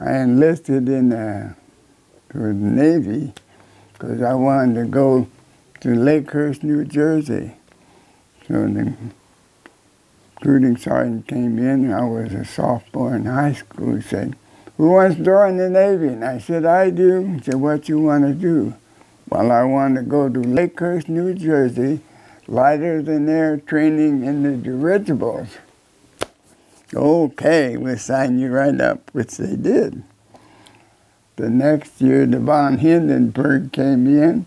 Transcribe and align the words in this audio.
I 0.00 0.18
enlisted 0.18 0.88
in 0.88 1.08
the, 1.08 1.54
the 2.32 2.38
Navy 2.52 3.32
because 3.92 4.22
I 4.22 4.34
wanted 4.34 4.74
to 4.74 4.86
go 4.86 5.26
to 5.80 5.88
Lakehurst, 5.88 6.62
New 6.62 6.84
Jersey. 6.84 7.54
So 8.46 8.54
the 8.66 8.94
recruiting 10.36 10.76
sergeant 10.76 11.26
came 11.26 11.58
in. 11.58 11.92
I 11.92 12.04
was 12.04 12.32
a 12.32 12.44
sophomore 12.44 13.16
in 13.16 13.24
high 13.24 13.54
school. 13.54 13.96
He 13.96 14.02
said, 14.02 14.36
who 14.76 14.90
wants 14.90 15.16
to 15.16 15.24
join 15.24 15.56
the 15.56 15.68
Navy? 15.68 16.08
And 16.08 16.24
I 16.24 16.38
said, 16.38 16.64
I 16.64 16.90
do. 16.90 17.24
He 17.24 17.42
said, 17.42 17.56
what 17.56 17.88
you 17.88 17.98
want 17.98 18.24
to 18.24 18.32
do? 18.32 18.74
Well, 19.28 19.50
I 19.50 19.64
want 19.64 19.96
to 19.96 20.02
go 20.02 20.28
to 20.28 20.38
Lakehurst, 20.38 21.08
New 21.08 21.34
Jersey, 21.34 22.00
lighter 22.46 23.02
than 23.02 23.28
air 23.28 23.56
training 23.56 24.24
in 24.24 24.44
the 24.44 24.56
dirigibles. 24.56 25.48
Okay, 26.94 27.76
we'll 27.76 27.98
sign 27.98 28.38
you 28.38 28.48
right 28.50 28.80
up, 28.80 29.10
which 29.12 29.36
they 29.36 29.56
did. 29.56 30.02
The 31.36 31.50
next 31.50 32.00
year, 32.00 32.24
the 32.24 32.40
von 32.40 32.78
Hindenburg 32.78 33.72
came 33.72 34.06
in, 34.06 34.46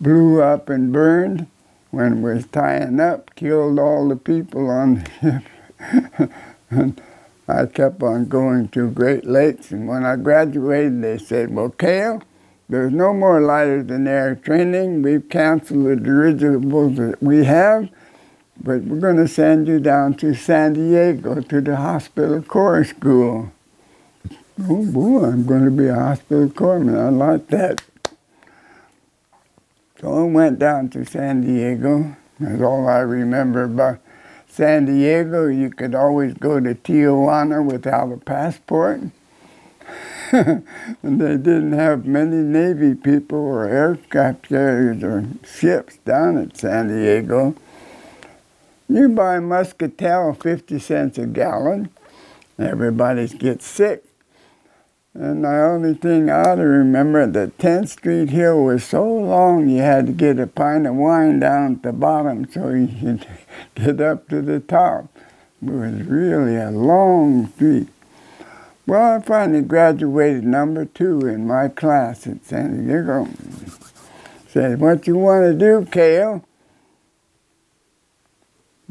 blew 0.00 0.40
up 0.40 0.68
and 0.68 0.92
burned. 0.92 1.48
When 1.90 2.18
it 2.18 2.20
was 2.20 2.46
tying 2.46 3.00
up, 3.00 3.34
killed 3.34 3.80
all 3.80 4.08
the 4.08 4.14
people 4.14 4.70
on 4.70 5.04
the 5.20 5.42
ship. 5.80 6.32
and 6.70 7.00
I 7.48 7.66
kept 7.66 8.00
on 8.04 8.28
going 8.28 8.68
to 8.68 8.88
Great 8.90 9.26
Lakes, 9.26 9.72
and 9.72 9.88
when 9.88 10.04
I 10.04 10.14
graduated, 10.14 11.02
they 11.02 11.18
said, 11.18 11.52
well, 11.52 11.70
Cale, 11.70 12.22
there's 12.68 12.92
no 12.92 13.12
more 13.12 13.40
lighter 13.40 13.82
than 13.82 14.06
air 14.06 14.36
training. 14.36 15.02
We've 15.02 15.28
canceled 15.28 15.86
the 15.86 15.96
dirigibles 15.96 16.98
that 16.98 17.20
we 17.20 17.44
have 17.46 17.90
but 18.62 18.82
we're 18.82 19.00
going 19.00 19.16
to 19.16 19.28
send 19.28 19.66
you 19.66 19.80
down 19.80 20.14
to 20.14 20.34
San 20.34 20.74
Diego 20.74 21.40
to 21.40 21.60
the 21.60 21.76
hospital 21.76 22.42
corps 22.42 22.84
school. 22.84 23.52
Oh 24.62 24.84
boy, 24.84 25.24
I'm 25.24 25.46
going 25.46 25.64
to 25.64 25.70
be 25.70 25.86
a 25.86 25.94
hospital 25.94 26.48
corpsman. 26.48 26.98
I 26.98 27.08
like 27.08 27.48
that. 27.48 27.82
So 30.00 30.12
I 30.12 30.22
went 30.30 30.58
down 30.58 30.90
to 30.90 31.04
San 31.04 31.40
Diego. 31.40 32.16
That's 32.38 32.60
all 32.60 32.86
I 32.88 32.98
remember 32.98 33.64
about 33.64 33.98
San 34.48 34.84
Diego. 34.84 35.46
You 35.46 35.70
could 35.70 35.94
always 35.94 36.34
go 36.34 36.60
to 36.60 36.74
Tijuana 36.74 37.64
without 37.64 38.12
a 38.12 38.18
passport. 38.18 39.00
and 40.32 40.64
they 41.02 41.36
didn't 41.36 41.72
have 41.72 42.06
many 42.06 42.36
Navy 42.36 42.94
people 42.94 43.38
or 43.38 43.66
aircraft 43.66 44.48
carriers 44.48 45.02
or 45.02 45.26
ships 45.44 45.96
down 46.04 46.36
at 46.38 46.56
San 46.56 46.88
Diego. 46.88 47.54
You 48.90 49.08
buy 49.08 49.38
Muscatel 49.38 50.34
50 50.34 50.80
cents 50.80 51.16
a 51.16 51.24
gallon, 51.24 51.90
everybody 52.58 53.28
gets 53.28 53.64
sick. 53.64 54.02
And 55.14 55.44
the 55.44 55.48
only 55.48 55.94
thing 55.94 56.28
I 56.28 56.40
ought 56.40 56.54
to 56.56 56.62
remember, 56.62 57.24
the 57.28 57.52
10th 57.60 57.90
Street 57.90 58.30
Hill 58.30 58.64
was 58.64 58.82
so 58.82 59.06
long 59.06 59.68
you 59.68 59.78
had 59.78 60.06
to 60.08 60.12
get 60.12 60.40
a 60.40 60.48
pint 60.48 60.88
of 60.88 60.96
wine 60.96 61.38
down 61.38 61.74
at 61.74 61.82
the 61.84 61.92
bottom 61.92 62.50
so 62.50 62.70
you 62.70 62.88
could 62.88 63.26
get 63.76 64.00
up 64.00 64.28
to 64.30 64.42
the 64.42 64.58
top. 64.58 65.06
It 65.62 65.70
was 65.70 66.02
really 66.02 66.56
a 66.56 66.72
long 66.72 67.46
street. 67.52 67.86
Well, 68.88 69.18
I 69.18 69.22
finally 69.22 69.62
graduated 69.62 70.42
number 70.42 70.84
two 70.84 71.28
in 71.28 71.46
my 71.46 71.68
class 71.68 72.26
at 72.26 72.44
San 72.44 72.84
Diego. 72.84 73.28
Said, 74.48 74.80
what 74.80 75.06
you 75.06 75.14
want 75.14 75.44
to 75.44 75.54
do, 75.54 75.88
Cale? 75.88 76.44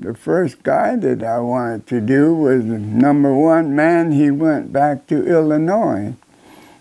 The 0.01 0.13
first 0.13 0.63
guy 0.63 0.95
that 0.95 1.23
I 1.23 1.39
wanted 1.39 1.87
to 1.87 1.99
do 1.99 2.33
was 2.33 2.63
number 2.63 3.33
one 3.35 3.75
man, 3.75 4.11
he 4.11 4.31
went 4.31 4.71
back 4.71 5.07
to 5.07 5.27
Illinois. 5.27 6.13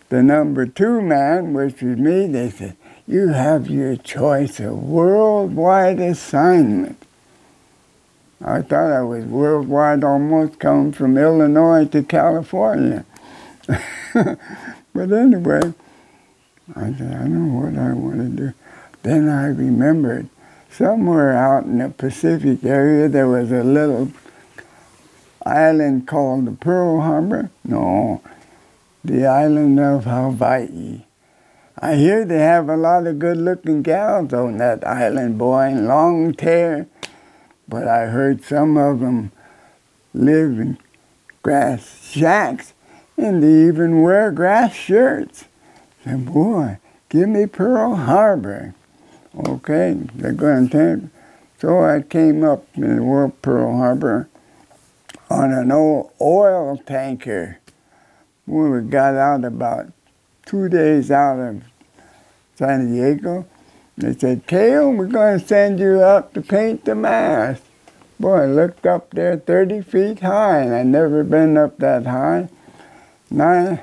The 0.09 0.23
number 0.23 0.67
two 0.67 1.03
man, 1.03 1.53
which 1.53 1.83
was 1.83 1.99
me, 1.99 2.27
they 2.27 2.51
said, 2.51 2.77
you 3.07 3.29
have 3.29 3.69
your 3.69 3.97
choice 3.97 4.61
of 4.61 4.83
worldwide 4.83 5.99
assignment. 5.99 7.03
I 8.45 8.63
thought 8.63 8.93
I 8.93 9.03
was 9.03 9.25
worldwide 9.25 10.05
almost 10.05 10.61
come 10.61 10.93
from 10.93 11.19
Illinois 11.19 11.87
to 11.87 12.03
California. 12.05 13.05
but 14.15 14.39
anyway, 14.95 15.75
I 16.77 16.93
said, 16.93 17.15
I 17.15 17.27
know 17.27 17.61
what 17.61 17.77
I 17.77 17.93
want 17.95 18.19
to 18.19 18.29
do. 18.29 18.53
Then 19.03 19.29
I 19.29 19.47
remembered 19.47 20.29
somewhere 20.79 21.37
out 21.37 21.65
in 21.65 21.79
the 21.79 21.89
Pacific 21.89 22.63
area 22.63 23.09
there 23.09 23.27
was 23.27 23.51
a 23.51 23.65
little 23.65 24.13
island 25.45 26.07
called 26.07 26.47
the 26.47 26.53
Pearl 26.53 27.01
Harbor. 27.01 27.51
No, 27.65 28.23
the 29.05 29.27
island 29.27 29.81
of 29.81 30.05
Hawaii. 30.05 31.03
I 31.81 31.97
hear 31.97 32.25
they 32.25 32.39
have 32.39 32.69
a 32.69 32.77
lot 32.77 33.09
of 33.09 33.19
good-looking 33.19 33.83
gals 33.83 34.33
on 34.33 34.59
that 34.59 34.87
island, 34.87 35.39
boy, 35.39 35.67
in 35.67 35.87
long 35.87 36.35
hair. 36.39 36.87
But 37.67 37.89
I 37.89 38.07
heard 38.07 38.45
some 38.45 38.77
of 38.77 39.01
them 39.01 39.33
live 40.15 40.59
in 40.59 40.79
grass 41.43 42.09
shacks, 42.09 42.73
and 43.17 43.43
they 43.43 43.69
even 43.69 44.03
wear 44.03 44.31
grass 44.31 44.75
shirts. 44.75 45.45
Said, 46.05 46.27
boy, 46.27 46.79
give 47.09 47.29
me 47.29 47.47
Pearl 47.47 47.97
Harbor. 47.97 48.75
Okay, 49.37 49.97
they're 50.15 50.33
going 50.33 50.69
to. 50.71 51.11
So 51.59 51.85
I 51.85 52.03
came 52.03 52.45
up 52.45 52.65
in 52.75 53.05
World 53.05 53.41
Pearl 53.43 53.77
Harbor 53.77 54.29
on 55.29 55.53
an 55.53 55.73
old 55.73 56.13
oil 56.21 56.77
tanker. 56.79 57.59
We 58.47 58.81
got 58.83 59.15
out 59.15 59.45
about 59.45 59.93
two 60.47 60.69
days 60.69 61.11
out 61.11 61.39
of 61.39 61.63
San 62.59 62.93
Diego, 62.93 63.47
they 63.97 64.15
said, 64.15 64.47
Cale, 64.49 64.91
we're 64.93 65.07
going 65.07 65.39
to 65.39 65.47
send 65.47 65.79
you 65.79 66.01
up 66.01 66.35
to 66.35 66.43
paint 66.43 66.85
the 66.85 66.95
mast. 66.97 67.63
Boy, 68.19 68.43
I 68.43 68.47
looked 68.47 68.85
up 68.85 69.11
there 69.11 69.37
30 69.37 69.83
feet 69.83 70.21
high, 70.21 70.61
and 70.63 70.75
I'd 70.75 70.87
never 70.87 71.23
been 71.23 71.57
up 71.57 71.79
that 71.79 72.07
high. 72.07 72.49
Nine, 73.31 73.81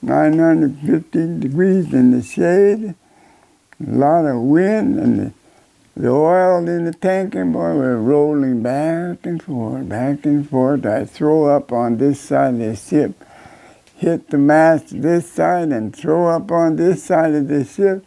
950 0.00 1.40
degrees 1.40 1.92
in 1.92 2.12
the 2.12 2.22
shade 2.22 2.94
a 3.86 3.90
lot 3.90 4.24
of 4.26 4.40
wind 4.40 4.98
and 4.98 5.18
the, 5.18 5.32
the 5.96 6.08
oil 6.08 6.68
in 6.68 6.84
the 6.84 6.92
tank 6.92 7.34
and 7.34 7.52
boy 7.52 7.74
we're 7.74 7.96
rolling 7.96 8.62
back 8.62 9.24
and 9.26 9.42
forth, 9.42 9.88
back 9.88 10.24
and 10.24 10.48
forth. 10.48 10.86
I 10.86 11.04
throw 11.04 11.46
up 11.46 11.72
on 11.72 11.98
this 11.98 12.20
side 12.20 12.54
of 12.54 12.60
the 12.60 12.76
ship, 12.76 13.24
hit 13.96 14.30
the 14.30 14.38
mast 14.38 15.02
this 15.02 15.30
side 15.30 15.70
and 15.70 15.94
throw 15.94 16.28
up 16.28 16.50
on 16.50 16.76
this 16.76 17.02
side 17.02 17.34
of 17.34 17.48
the 17.48 17.64
ship. 17.64 18.04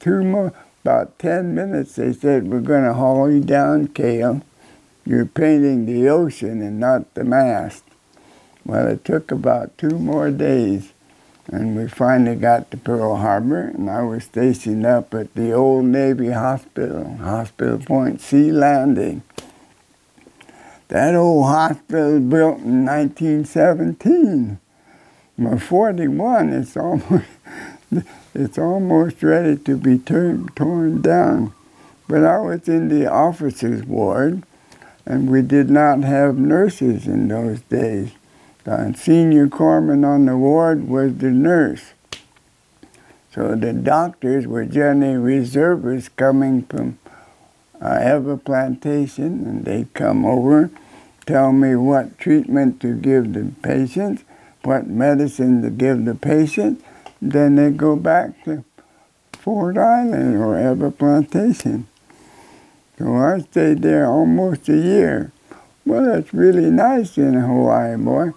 Two 0.00 0.22
more, 0.24 0.52
about 0.82 1.18
10 1.18 1.54
minutes, 1.54 1.96
they 1.96 2.12
said, 2.12 2.48
we're 2.48 2.60
going 2.60 2.84
to 2.84 2.94
haul 2.94 3.30
you 3.30 3.40
down, 3.40 3.88
Cale. 3.88 4.42
You're 5.04 5.26
painting 5.26 5.86
the 5.86 6.08
ocean 6.08 6.62
and 6.62 6.80
not 6.80 7.14
the 7.14 7.24
mast. 7.24 7.84
Well, 8.64 8.86
it 8.86 9.04
took 9.04 9.30
about 9.30 9.76
two 9.76 9.98
more 9.98 10.30
days 10.30 10.92
and 11.52 11.76
we 11.76 11.88
finally 11.88 12.36
got 12.36 12.70
to 12.70 12.76
Pearl 12.76 13.16
Harbor, 13.16 13.72
and 13.74 13.90
I 13.90 14.02
was 14.02 14.24
stationed 14.24 14.86
up 14.86 15.12
at 15.14 15.34
the 15.34 15.52
old 15.52 15.84
Navy 15.86 16.30
Hospital, 16.30 17.16
Hospital 17.16 17.78
Point 17.78 18.20
Sea 18.20 18.52
Landing. 18.52 19.22
That 20.88 21.16
old 21.16 21.46
hospital 21.46 22.14
was 22.14 22.22
built 22.22 22.58
in 22.58 22.86
1917. 22.86 24.60
By 25.38 25.58
41, 25.58 26.52
it's 26.52 26.76
almost, 26.76 27.26
it's 28.34 28.58
almost 28.58 29.22
ready 29.22 29.56
to 29.56 29.76
be 29.76 29.98
torn, 29.98 30.48
torn 30.54 31.02
down. 31.02 31.52
But 32.08 32.24
I 32.24 32.38
was 32.38 32.68
in 32.68 32.88
the 32.88 33.10
officers' 33.10 33.84
ward, 33.84 34.44
and 35.04 35.30
we 35.30 35.42
did 35.42 35.68
not 35.68 36.04
have 36.04 36.38
nurses 36.38 37.08
in 37.08 37.26
those 37.26 37.60
days. 37.62 38.12
The 38.64 38.92
senior 38.94 39.46
corpsman 39.46 40.06
on 40.06 40.26
the 40.26 40.36
ward 40.36 40.88
was 40.88 41.16
the 41.16 41.30
nurse. 41.30 41.92
So 43.32 43.54
the 43.54 43.72
doctors 43.72 44.46
were 44.46 44.64
generally 44.64 45.16
reservists 45.16 46.10
coming 46.10 46.64
from 46.64 46.98
uh, 47.80 48.00
Ewa 48.02 48.36
Plantation, 48.36 49.46
and 49.46 49.64
they'd 49.64 49.92
come 49.94 50.26
over, 50.26 50.70
tell 51.26 51.52
me 51.52 51.74
what 51.76 52.18
treatment 52.18 52.80
to 52.80 52.94
give 52.94 53.32
the 53.32 53.52
patient, 53.62 54.24
what 54.62 54.86
medicine 54.88 55.62
to 55.62 55.70
give 55.70 56.04
the 56.04 56.14
patient. 56.14 56.84
Then 57.22 57.54
they 57.54 57.70
go 57.70 57.96
back 57.96 58.44
to 58.44 58.64
Ford 59.32 59.78
Island 59.78 60.36
or 60.36 60.60
Ewa 60.60 60.90
Plantation. 60.90 61.86
So 62.98 63.16
I 63.16 63.38
stayed 63.38 63.80
there 63.80 64.06
almost 64.06 64.68
a 64.68 64.76
year. 64.76 65.32
Well, 65.86 66.04
that's 66.04 66.34
really 66.34 66.70
nice 66.70 67.16
in 67.16 67.32
Hawaii, 67.32 67.96
boy. 67.96 68.32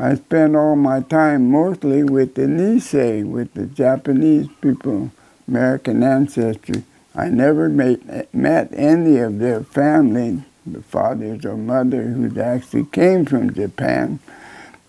I 0.00 0.14
spent 0.14 0.56
all 0.56 0.76
my 0.76 1.02
time 1.02 1.50
mostly 1.50 2.02
with 2.02 2.34
the 2.34 2.46
Nisei, 2.46 3.22
with 3.22 3.52
the 3.52 3.66
Japanese 3.66 4.48
people, 4.62 5.10
American 5.46 6.02
ancestry. 6.02 6.84
I 7.14 7.28
never 7.28 7.68
met, 7.68 8.32
met 8.32 8.70
any 8.72 9.18
of 9.18 9.40
their 9.40 9.62
family, 9.62 10.42
the 10.64 10.80
fathers 10.80 11.44
or 11.44 11.58
mother 11.58 12.02
who 12.02 12.40
actually 12.40 12.86
came 12.86 13.26
from 13.26 13.52
Japan. 13.52 14.20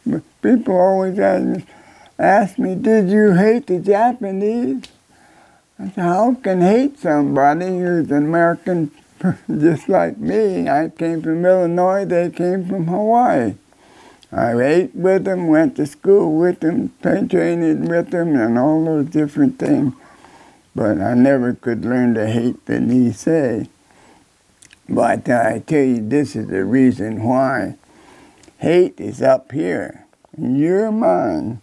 But 0.06 0.24
people 0.42 0.80
always 0.80 1.20
ask 2.18 2.58
me, 2.58 2.76
did 2.76 3.10
you 3.10 3.34
hate 3.34 3.68
the 3.68 3.80
Japanese? 3.80 4.86
I 5.78 5.90
said, 5.90 6.04
how 6.04 6.36
can 6.36 6.62
hate 6.62 7.00
somebody 7.00 7.66
who's 7.66 8.10
an 8.12 8.28
American 8.28 8.92
just 9.50 9.90
like 9.90 10.20
me? 10.20 10.70
I 10.70 10.88
came 10.88 11.22
from 11.22 11.46
Illinois, 11.46 12.06
they 12.06 12.30
came 12.30 12.66
from 12.66 12.88
Hawaii. 12.88 13.56
I 14.32 14.58
ate 14.62 14.96
with 14.96 15.26
them, 15.26 15.48
went 15.48 15.76
to 15.76 15.86
school 15.86 16.38
with 16.38 16.62
them, 16.62 16.94
trained 17.02 17.90
with 17.90 18.12
them, 18.12 18.36
and 18.36 18.58
all 18.58 18.86
those 18.86 19.08
different 19.08 19.60
things. 19.60 19.94
But 20.74 21.02
I 21.02 21.16
never 21.16 21.54
could 21.54 21.84
learn 21.84 22.14
to 22.14 22.28
hate 22.28 22.66
the 22.66 22.76
Nisei. 22.76 23.68
But 24.88 25.28
I 25.30 25.60
tell 25.60 25.84
you, 25.84 26.08
this 26.08 26.36
is 26.36 26.48
the 26.48 26.64
reason 26.64 27.24
why. 27.24 27.76
Hate 28.60 29.00
is 29.00 29.22
up 29.22 29.52
here 29.52 30.06
in 30.38 30.56
your 30.56 30.92
mind. 30.92 31.60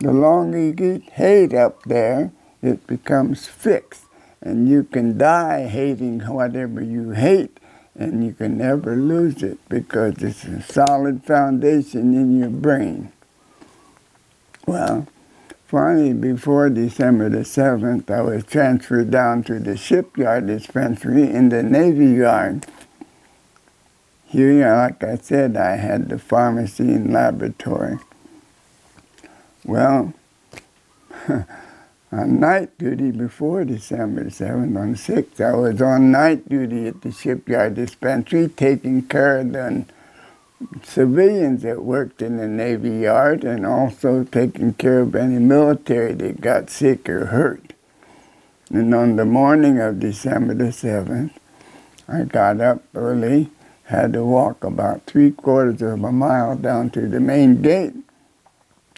The 0.00 0.12
longer 0.12 0.58
you 0.58 0.72
get 0.72 1.02
hate 1.10 1.54
up 1.54 1.82
there, 1.84 2.30
it 2.62 2.86
becomes 2.86 3.46
fixed. 3.46 4.04
And 4.42 4.68
you 4.68 4.84
can 4.84 5.16
die 5.16 5.66
hating 5.66 6.20
whatever 6.20 6.82
you 6.82 7.12
hate, 7.12 7.58
and 7.96 8.24
you 8.24 8.32
can 8.32 8.58
never 8.58 8.96
lose 8.96 9.42
it 9.42 9.58
because 9.68 10.22
it's 10.22 10.44
a 10.44 10.62
solid 10.62 11.24
foundation 11.24 12.14
in 12.14 12.38
your 12.38 12.50
brain. 12.50 13.12
Well, 14.66 15.06
finally, 15.66 16.12
before 16.12 16.70
December 16.70 17.28
the 17.28 17.38
7th, 17.40 18.10
I 18.10 18.22
was 18.22 18.44
transferred 18.44 19.10
down 19.10 19.44
to 19.44 19.58
the 19.58 19.76
shipyard 19.76 20.46
dispensary 20.46 21.30
in 21.30 21.50
the 21.50 21.62
Navy 21.62 22.06
Yard. 22.06 22.66
Here, 24.24 24.74
like 24.74 25.04
I 25.04 25.16
said, 25.16 25.56
I 25.56 25.76
had 25.76 26.08
the 26.08 26.18
pharmacy 26.18 26.92
and 26.92 27.12
laboratory. 27.12 27.98
Well, 29.64 30.12
on 32.14 32.38
night 32.38 32.78
duty 32.78 33.10
before 33.10 33.64
December 33.64 34.24
7th, 34.26 34.78
on 34.78 34.94
6th, 34.94 35.40
I 35.40 35.56
was 35.56 35.82
on 35.82 36.12
night 36.12 36.48
duty 36.48 36.86
at 36.86 37.02
the 37.02 37.10
shipyard 37.10 37.74
dispensary 37.74 38.48
taking 38.48 39.02
care 39.02 39.38
of 39.38 39.52
the 39.52 39.84
civilians 40.84 41.62
that 41.62 41.82
worked 41.82 42.22
in 42.22 42.36
the 42.36 42.46
Navy 42.46 42.98
Yard 42.98 43.42
and 43.42 43.66
also 43.66 44.22
taking 44.22 44.74
care 44.74 45.00
of 45.00 45.16
any 45.16 45.38
military 45.38 46.14
that 46.14 46.40
got 46.40 46.70
sick 46.70 47.08
or 47.08 47.26
hurt. 47.26 47.72
And 48.70 48.94
on 48.94 49.16
the 49.16 49.24
morning 49.24 49.80
of 49.80 49.98
December 49.98 50.54
the 50.54 50.64
7th, 50.64 51.32
I 52.06 52.22
got 52.22 52.60
up 52.60 52.82
early, 52.94 53.50
had 53.84 54.12
to 54.12 54.24
walk 54.24 54.62
about 54.62 55.04
three 55.06 55.32
quarters 55.32 55.82
of 55.82 56.04
a 56.04 56.12
mile 56.12 56.56
down 56.56 56.90
to 56.90 57.08
the 57.08 57.20
main 57.20 57.60
gate. 57.60 57.94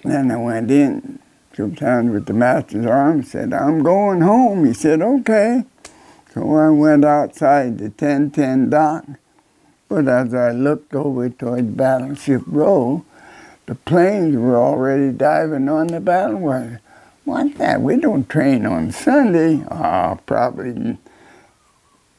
Then 0.05 0.31
I 0.31 0.37
went 0.37 0.71
in 0.71 1.19
Sometimes 1.57 2.13
with 2.13 2.27
the 2.27 2.35
master's 2.35 2.85
arm, 2.85 3.23
said, 3.23 3.55
I'm 3.55 3.83
going 3.83 4.21
home. 4.21 4.67
He 4.67 4.75
said, 4.75 5.01
okay. 5.01 5.65
So 6.35 6.55
I 6.55 6.69
went 6.69 7.03
outside 7.03 7.79
the 7.79 7.85
1010 7.85 8.69
dock. 8.69 9.07
But 9.89 10.07
as 10.07 10.35
I 10.35 10.51
looked 10.51 10.95
over 10.95 11.31
toward 11.31 11.75
Battleship 11.75 12.43
Row, 12.47 13.07
the 13.65 13.75
planes 13.75 14.37
were 14.37 14.57
already 14.57 15.13
diving 15.13 15.69
on 15.71 15.87
the 15.87 16.01
battlewagon. 16.01 16.81
What's 17.25 17.57
that? 17.57 17.81
We 17.81 17.97
don't 17.97 18.29
train 18.29 18.67
on 18.67 18.93
Sunday. 18.93 19.65
Oh, 19.71 20.21
probably, 20.27 20.99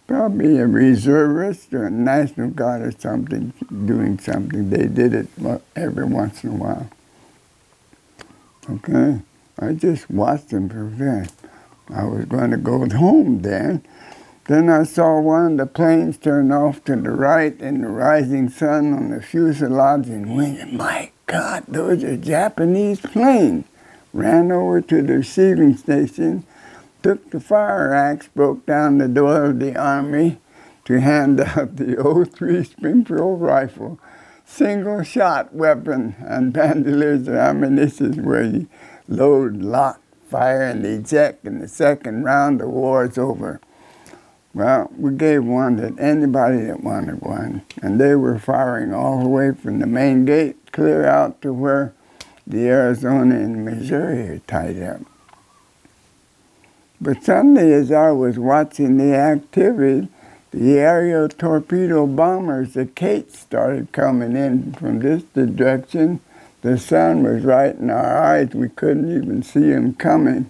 probably 0.08 0.58
a 0.58 0.66
reservist 0.66 1.74
or 1.74 1.86
a 1.86 1.92
National 1.92 2.50
Guard 2.50 2.82
or 2.82 2.92
something 2.92 3.54
doing 3.70 4.18
something. 4.18 4.72
They 4.72 4.88
did 4.88 5.14
it 5.14 5.28
every 5.76 6.06
once 6.06 6.44
in 6.44 6.50
a 6.50 6.56
while. 6.56 6.90
Okay. 8.70 9.22
I 9.60 9.74
just 9.74 10.10
watched 10.10 10.50
them 10.50 10.70
prevent. 10.70 11.32
I 11.90 12.04
was 12.04 12.26
going 12.26 12.52
to 12.52 12.58
go 12.58 12.88
home 12.90 13.42
then. 13.42 13.84
Then 14.46 14.70
I 14.70 14.84
saw 14.84 15.20
one 15.20 15.54
of 15.54 15.58
the 15.58 15.66
planes 15.66 16.18
turn 16.18 16.52
off 16.52 16.84
to 16.86 16.96
the 16.96 17.12
right 17.12 17.60
in 17.60 17.82
the 17.82 17.90
rising 17.90 18.50
sun 18.50 18.94
on 18.94 19.10
the 19.12 19.22
fuselage 19.22 20.08
and 20.08 20.36
went, 20.36 20.74
my 20.74 21.12
God, 21.26 21.66
those 21.68 22.04
are 22.04 22.16
Japanese 22.16 23.02
planes. 23.02 23.66
Ran 24.14 24.52
over 24.52 24.80
to 24.82 25.02
the 25.02 25.18
receiving 25.18 25.76
station, 25.76 26.46
took 27.04 27.30
the 27.30 27.42
fire 27.42 27.94
axe, 27.94 28.30
broke 28.34 28.66
down 28.66 29.00
the 29.00 29.10
door 29.10 29.46
of 29.46 29.60
the 29.60 29.76
army 29.78 30.38
to 30.86 31.02
hand 31.02 31.40
out 31.58 31.76
the 31.76 32.30
03 32.34 32.64
Springfield 32.64 33.42
rifle, 33.42 34.00
single 34.48 35.04
shot 35.04 35.54
weapon 35.54 36.16
and 36.20 36.54
bandoliers 36.54 37.28
of 37.28 37.36
ammunition 37.36 38.24
where 38.26 38.44
you 38.44 38.68
load, 39.08 39.58
lock, 39.58 40.02
fire, 40.30 40.64
and 40.64 40.86
eject. 40.86 41.46
In 41.46 41.60
the 41.60 41.68
second 41.68 42.24
round, 42.24 42.60
the 42.60 42.68
war 42.68 43.06
is 43.06 43.18
over. 43.18 43.62
Well, 44.54 44.90
we 44.98 45.14
gave 45.14 45.44
one 45.44 45.78
to 45.78 46.02
anybody 46.02 46.64
that 46.64 46.84
wanted 46.84 47.22
one, 47.22 47.62
and 47.84 48.02
they 48.02 48.16
were 48.16 48.40
firing 48.40 48.94
all 48.94 49.22
the 49.22 49.30
way 49.30 49.52
from 49.52 49.80
the 49.80 49.86
main 49.86 50.26
gate 50.26 50.72
clear 50.72 51.06
out 51.06 51.42
to 51.44 51.54
where 51.54 51.94
the 52.48 52.68
Arizona 52.68 53.36
and 53.36 53.64
Missouri 53.64 54.30
are 54.30 54.40
tied 54.40 54.82
up. 54.82 55.02
But 57.00 57.24
suddenly, 57.24 57.72
as 57.74 57.92
I 57.92 58.12
was 58.12 58.40
watching 58.40 58.98
the 58.98 59.14
activity, 59.14 60.08
the 60.52 60.80
aerial 60.80 61.30
torpedo 61.30 62.08
bombers, 62.08 62.74
the 62.74 62.86
Kates, 62.86 63.40
started 63.40 63.92
coming 63.92 64.36
in 64.36 64.74
from 64.74 65.00
this 65.00 65.24
direction 65.24 66.22
the 66.62 66.78
sun 66.78 67.24
was 67.24 67.44
right 67.44 67.76
in 67.76 67.90
our 67.90 68.22
eyes. 68.22 68.50
We 68.54 68.70
couldn't 68.70 69.10
even 69.16 69.44
see 69.44 69.70
them 69.70 69.94
coming. 69.94 70.50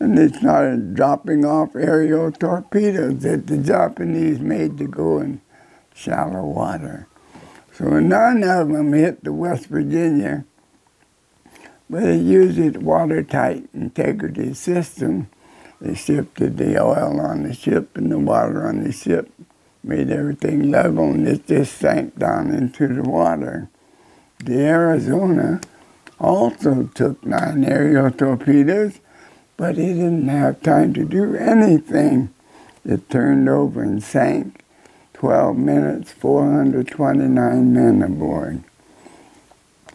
And 0.00 0.16
they 0.16 0.28
started 0.28 0.94
dropping 0.94 1.44
off 1.44 1.76
aerial 1.76 2.32
torpedoes 2.32 3.20
that 3.20 3.46
the 3.46 3.58
Japanese 3.58 4.40
made 4.40 4.76
to 4.78 4.86
go 4.86 5.18
in 5.20 5.40
shallow 5.94 6.44
water. 6.44 7.06
So 7.72 8.00
none 8.00 8.42
of 8.42 8.68
them 8.68 8.92
hit 8.92 9.24
the 9.24 9.32
West 9.32 9.66
Virginia, 9.66 10.44
but 11.88 12.02
it 12.02 12.22
used 12.22 12.58
its 12.58 12.78
watertight 12.78 13.68
integrity 13.72 14.54
system. 14.54 15.28
They 15.80 15.94
shifted 15.94 16.56
the 16.56 16.82
oil 16.82 17.20
on 17.20 17.42
the 17.42 17.54
ship 17.54 17.96
and 17.96 18.10
the 18.10 18.18
water 18.18 18.66
on 18.66 18.84
the 18.84 18.92
ship, 18.92 19.30
made 19.82 20.10
everything 20.10 20.70
level, 20.70 21.10
and 21.10 21.28
it 21.28 21.46
just 21.46 21.76
sank 21.76 22.18
down 22.18 22.54
into 22.54 22.88
the 22.88 23.02
water 23.02 23.68
the 24.44 24.60
Arizona 24.60 25.60
also 26.20 26.84
took 26.94 27.24
nine 27.24 27.64
aerial 27.64 28.10
torpedoes, 28.10 29.00
but 29.56 29.78
it 29.78 29.94
didn't 29.94 30.28
have 30.28 30.62
time 30.62 30.94
to 30.94 31.04
do 31.04 31.34
anything. 31.34 32.30
It 32.84 33.10
turned 33.10 33.48
over 33.48 33.82
and 33.82 34.02
sank. 34.02 34.62
12 35.14 35.56
minutes, 35.56 36.12
429 36.12 37.72
men 37.72 38.02
aboard. 38.02 38.62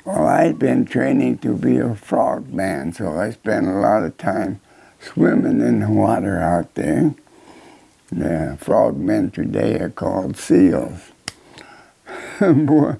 Well, 0.04 0.26
I'd 0.26 0.58
been 0.58 0.86
training 0.86 1.38
to 1.40 1.56
be 1.56 1.78
a 1.78 1.94
frogman, 1.94 2.92
so 2.94 3.20
I 3.20 3.30
spent 3.30 3.68
a 3.68 3.74
lot 3.74 4.04
of 4.04 4.18
time 4.18 4.60
swimming 5.02 5.62
in 5.62 5.80
the 5.80 5.90
water 5.90 6.40
out 6.40 6.74
there. 6.76 7.16
The 8.12 8.58
frogmen 8.60 9.32
today 9.32 9.80
are 9.80 9.90
called 9.90 10.38
seals. 10.38 11.12
Boy, 12.40 12.98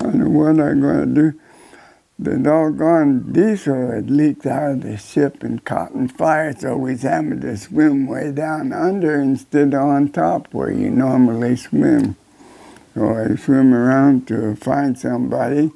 I 0.00 0.06
know 0.06 0.28
what 0.28 0.60
I'm 0.60 0.80
going 0.80 1.14
to 1.14 1.30
do. 1.32 1.40
The 2.16 2.38
doggone 2.38 3.32
diesel 3.32 3.90
had 3.90 4.08
leaked 4.08 4.46
out 4.46 4.70
of 4.70 4.82
the 4.82 4.96
ship 4.96 5.42
and 5.42 5.64
caught 5.64 5.90
in 5.90 6.08
fire, 6.08 6.54
so 6.56 6.76
we 6.76 6.96
having 6.96 7.40
to 7.40 7.56
swim 7.56 8.06
way 8.06 8.30
down 8.30 8.72
under 8.72 9.20
instead 9.20 9.74
of 9.74 9.82
on 9.82 10.10
top 10.10 10.54
where 10.54 10.70
you 10.70 10.90
normally 10.90 11.56
swim. 11.56 12.16
So 12.94 13.16
I 13.16 13.34
swim 13.34 13.74
around 13.74 14.28
to 14.28 14.54
find 14.54 14.96
somebody, 14.96 15.72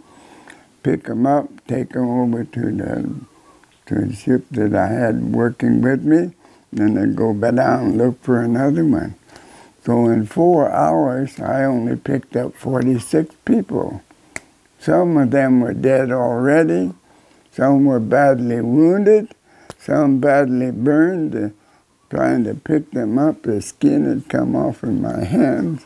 pick 0.85 1.05
them 1.05 1.27
up, 1.27 1.49
take 1.67 1.91
them 1.91 2.09
over 2.09 2.45
to 2.45 2.61
the 2.61 3.15
to 3.89 4.07
the 4.07 4.15
ship 4.15 4.45
that 4.53 4.75
I 4.75 4.87
had 4.87 5.35
working 5.35 5.83
with 5.83 6.05
me, 6.05 6.33
then 6.73 7.15
go 7.15 7.35
back 7.35 7.55
down 7.57 7.85
and 7.85 7.99
look 7.99 8.23
for 8.23 8.41
another 8.41 8.85
one. 8.85 9.15
So 9.85 10.07
in 10.07 10.27
four 10.27 10.71
hours, 10.71 11.41
I 11.41 11.65
only 11.65 11.97
picked 11.97 12.37
up 12.37 12.55
46 12.55 13.35
people. 13.45 14.03
Some 14.79 15.17
of 15.17 15.31
them 15.31 15.61
were 15.61 15.75
dead 15.75 16.13
already, 16.13 16.93
some 17.51 17.87
were 17.87 18.01
badly 18.01 18.61
wounded, 18.61 19.35
some 19.79 20.21
badly 20.21 20.71
burned. 20.71 21.35
Uh, 21.35 21.49
trying 22.11 22.45
to 22.45 22.55
pick 22.55 22.91
them 22.93 23.19
up, 23.19 23.43
the 23.43 23.61
skin 23.61 24.05
had 24.05 24.29
come 24.29 24.57
off 24.57 24.83
of 24.83 24.95
my 24.95 25.25
hands. 25.25 25.85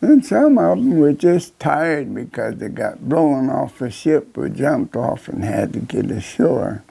And 0.00 0.24
some 0.24 0.58
of 0.58 0.78
them 0.78 0.98
were 0.98 1.12
just 1.12 1.58
tired 1.58 2.14
because 2.14 2.56
they 2.56 2.68
got 2.68 3.08
blown 3.08 3.48
off 3.48 3.78
the 3.78 3.90
ship 3.90 4.36
or 4.36 4.48
jumped 4.48 4.96
off 4.96 5.28
and 5.28 5.42
had 5.42 5.72
to 5.72 5.80
get 5.80 6.10
ashore. 6.10 6.82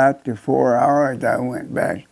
After 0.00 0.34
four 0.34 0.78
hours, 0.78 1.22
I 1.24 1.36
went 1.36 1.74
back 1.74 2.06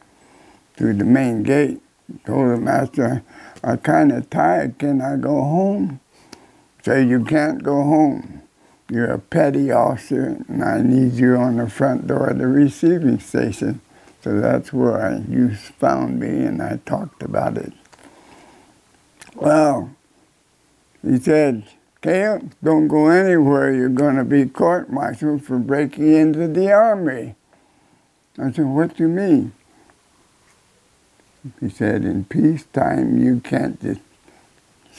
to 0.77 0.93
the 0.93 1.05
main 1.05 1.43
gate. 1.43 1.81
Told 2.27 2.51
the 2.51 2.59
master, 2.59 3.23
I'm 3.65 3.79
kind 3.79 4.13
of 4.13 4.29
tired. 4.29 4.79
Can 4.79 5.01
I 5.01 5.17
go 5.17 5.41
home? 5.43 6.01
Say, 6.83 7.07
you 7.07 7.25
can't 7.25 7.63
go 7.63 7.83
home. 7.83 8.43
you're 8.91 9.11
a 9.11 9.19
petty 9.19 9.71
officer, 9.71 10.37
and 10.49 10.63
I 10.63 10.83
need 10.83 11.15
you 11.15 11.37
on 11.37 11.57
the 11.57 11.71
front 11.71 12.07
door 12.07 12.29
of 12.29 12.39
the 12.39 12.47
receiving 12.47 13.21
station. 13.21 13.81
So 14.23 14.39
that's 14.39 14.71
where 14.71 15.01
I, 15.01 15.19
you 15.27 15.55
found 15.55 16.21
me, 16.21 16.45
and 16.45 16.63
I 16.63 16.81
talked 16.85 17.23
about 17.23 17.57
it. 17.57 17.73
Well, 19.35 19.97
he 21.03 21.19
said, 21.19 21.65
Cale, 22.03 22.51
don't 22.63 22.89
go 22.89 23.09
anywhere. 23.09 23.73
You're 23.73 23.89
going 23.89 24.17
to 24.17 24.25
be 24.25 24.45
court-martialed 24.45 25.43
for 25.43 25.59
breaking 25.59 26.13
into 26.13 26.49
the 26.49 26.71
army. 26.71 27.35
I 28.41 28.53
said, 28.53 28.67
what 28.67 28.97
do 28.97 29.03
you 29.03 29.09
mean? 29.09 29.53
He 31.61 31.69
said, 31.69 32.05
in 32.05 32.25
peacetime, 32.25 33.19
you 33.19 33.41
can't 33.41 33.81
just 33.81 34.01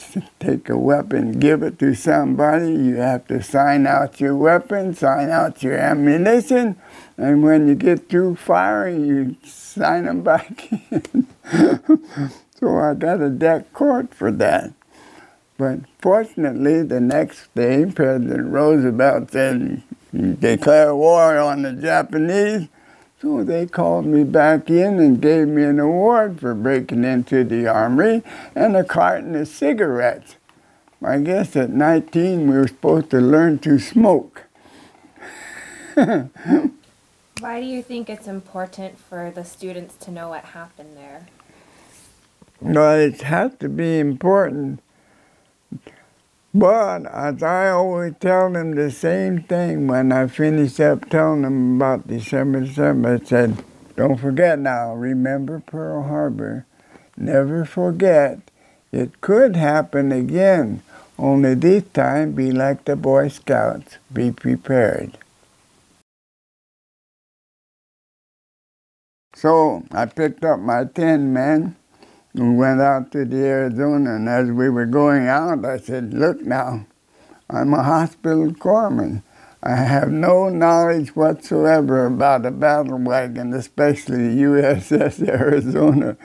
take 0.40 0.68
a 0.68 0.76
weapon, 0.76 1.38
give 1.38 1.62
it 1.62 1.78
to 1.78 1.94
somebody. 1.94 2.72
You 2.72 2.96
have 2.96 3.26
to 3.28 3.42
sign 3.42 3.86
out 3.86 4.20
your 4.20 4.36
weapon, 4.36 4.94
sign 4.94 5.30
out 5.30 5.62
your 5.62 5.76
ammunition, 5.76 6.76
and 7.16 7.42
when 7.42 7.68
you 7.68 7.74
get 7.74 8.08
through 8.08 8.36
firing, 8.36 9.04
you 9.06 9.36
sign 9.44 10.04
them 10.04 10.22
back 10.22 10.70
in. 10.90 11.26
so 12.58 12.78
I 12.78 12.94
got 12.94 13.20
a 13.20 13.30
deck 13.30 13.72
court 13.72 14.14
for 14.14 14.30
that. 14.32 14.72
But 15.58 15.80
fortunately, 15.98 16.82
the 16.82 17.00
next 17.00 17.54
day, 17.54 17.84
President 17.84 18.48
Roosevelt 18.50 19.30
said, 19.30 19.82
declare 20.40 20.94
war 20.94 21.38
on 21.38 21.62
the 21.62 21.72
Japanese. 21.72 22.68
So 23.20 23.44
they 23.44 23.66
called 23.66 24.06
me 24.06 24.24
back 24.24 24.70
in 24.70 24.98
and 24.98 25.20
gave 25.20 25.46
me 25.46 25.62
an 25.64 25.78
award 25.78 26.40
for 26.40 26.54
breaking 26.54 27.04
into 27.04 27.44
the 27.44 27.66
armory 27.66 28.22
and 28.54 28.74
a 28.74 28.82
carton 28.82 29.34
of 29.34 29.46
cigarettes. 29.48 30.36
I 31.04 31.18
guess 31.18 31.54
at 31.54 31.68
19 31.68 32.50
we 32.50 32.56
were 32.56 32.68
supposed 32.68 33.10
to 33.10 33.20
learn 33.20 33.58
to 33.60 33.78
smoke. 33.78 34.44
Why 35.94 37.60
do 37.60 37.66
you 37.66 37.82
think 37.82 38.08
it's 38.08 38.26
important 38.26 38.98
for 38.98 39.30
the 39.30 39.44
students 39.44 39.96
to 39.96 40.10
know 40.10 40.30
what 40.30 40.46
happened 40.46 40.96
there? 40.96 41.26
Well, 42.60 42.98
it 42.98 43.20
has 43.22 43.52
to 43.60 43.68
be 43.68 43.98
important 43.98 44.80
but 46.54 47.06
as 47.06 47.42
I 47.42 47.70
always 47.70 48.14
tell 48.20 48.52
them 48.52 48.74
the 48.74 48.90
same 48.90 49.42
thing 49.42 49.86
when 49.86 50.12
I 50.12 50.26
finish 50.26 50.80
up 50.80 51.08
telling 51.08 51.42
them 51.42 51.76
about 51.76 52.08
December 52.08 52.62
7th, 52.62 53.22
I 53.22 53.24
said, 53.24 53.64
don't 53.96 54.16
forget 54.18 54.58
now, 54.58 54.94
remember 54.94 55.62
Pearl 55.64 56.02
Harbor. 56.04 56.66
Never 57.16 57.64
forget, 57.64 58.38
it 58.92 59.20
could 59.20 59.56
happen 59.56 60.10
again, 60.10 60.82
only 61.18 61.54
this 61.54 61.84
time 61.92 62.32
be 62.32 62.50
like 62.50 62.84
the 62.84 62.96
Boy 62.96 63.28
Scouts, 63.28 63.98
be 64.12 64.32
prepared. 64.32 65.18
So 69.34 69.84
I 69.92 70.06
picked 70.06 70.44
up 70.44 70.60
my 70.60 70.84
10 70.84 71.32
men 71.32 71.76
we 72.34 72.48
went 72.50 72.80
out 72.80 73.10
to 73.12 73.24
the 73.24 73.36
Arizona, 73.36 74.14
and 74.16 74.28
as 74.28 74.50
we 74.50 74.70
were 74.70 74.86
going 74.86 75.26
out, 75.26 75.64
I 75.64 75.78
said, 75.78 76.14
Look 76.14 76.42
now, 76.42 76.86
I'm 77.48 77.74
a 77.74 77.82
hospital 77.82 78.52
corpsman. 78.52 79.22
I 79.62 79.74
have 79.74 80.10
no 80.10 80.48
knowledge 80.48 81.14
whatsoever 81.14 82.06
about 82.06 82.46
a 82.46 82.50
battle 82.50 82.98
wagon, 82.98 83.52
especially 83.52 84.28
the 84.28 84.42
USS 84.42 85.28
Arizona. 85.28 86.16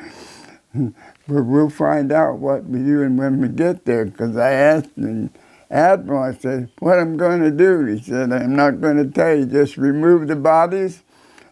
but 0.73 1.43
we'll 1.43 1.69
find 1.69 2.11
out 2.11 2.37
what 2.37 2.65
we 2.65 2.79
do 2.79 2.99
when 2.99 3.41
we 3.41 3.49
get 3.49 3.85
there, 3.85 4.05
because 4.05 4.37
I 4.37 4.51
asked 4.51 4.95
the 4.95 5.29
Admiral, 5.71 6.23
I 6.23 6.33
said, 6.33 6.69
what 6.79 6.99
I'm 6.99 7.17
going 7.17 7.41
to 7.41 7.51
do? 7.51 7.85
He 7.85 8.01
said, 8.01 8.31
I'm 8.31 8.55
not 8.55 8.79
going 8.79 8.97
to 8.97 9.09
tell 9.09 9.35
you, 9.35 9.45
just 9.47 9.77
remove 9.77 10.27
the 10.27 10.35
bodies, 10.35 11.01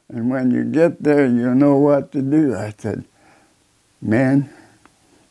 and 0.07 0.29
when 0.29 0.51
you 0.51 0.63
get 0.63 1.01
there, 1.03 1.25
you'll 1.25 1.55
know 1.55 1.77
what 1.77 2.11
to 2.11 2.21
do. 2.21 2.55
I 2.55 2.73
said, 2.77 3.05
man, 4.03 4.49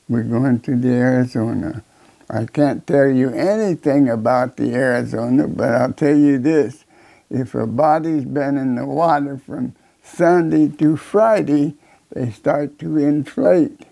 we're 0.08 0.22
going 0.22 0.58
to 0.60 0.76
the 0.76 0.88
Arizona. 0.88 1.84
I 2.30 2.46
can't 2.46 2.86
tell 2.86 3.08
you 3.08 3.28
anything 3.30 4.08
about 4.08 4.56
the 4.56 4.74
Arizona, 4.74 5.46
but 5.46 5.74
I'll 5.74 5.92
tell 5.92 6.16
you 6.16 6.38
this. 6.38 6.84
If 7.28 7.54
a 7.54 7.66
body's 7.66 8.24
been 8.24 8.56
in 8.56 8.76
the 8.76 8.86
water 8.86 9.36
from 9.36 9.74
Sunday 10.02 10.68
to 10.68 10.96
Friday, 10.96 11.74
they 12.10 12.30
start 12.30 12.78
to 12.78 12.96
inflate. 12.96 13.82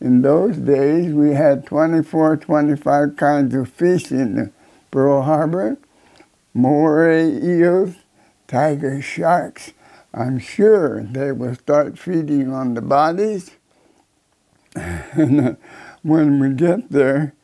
In 0.00 0.22
those 0.22 0.56
days, 0.56 1.12
we 1.12 1.30
had 1.30 1.66
24, 1.66 2.36
25 2.36 3.16
kinds 3.16 3.54
of 3.54 3.68
fish 3.68 4.12
in 4.12 4.52
Pearl 4.92 5.22
Harbor, 5.22 5.78
moray 6.54 7.28
eels, 7.42 7.96
tiger 8.46 9.02
sharks. 9.02 9.72
I'm 10.14 10.38
sure 10.38 11.02
they 11.02 11.32
will 11.32 11.56
start 11.56 11.98
feeding 11.98 12.52
on 12.52 12.74
the 12.74 12.82
bodies 12.82 13.50
and 15.12 15.40
uh, 15.40 15.54
when 16.02 16.38
we 16.38 16.50
get 16.50 16.90
there, 16.90 17.34